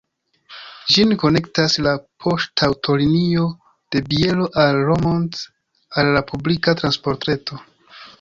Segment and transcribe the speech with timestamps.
[0.93, 1.91] Ĝin konektas la
[2.23, 3.43] poŝtaŭtolinio
[3.95, 5.43] de Bielo al Romont
[6.03, 7.61] al la publika transportreto.